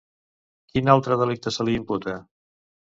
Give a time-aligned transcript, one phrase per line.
[0.71, 2.21] Quin altre delicte se li imputa?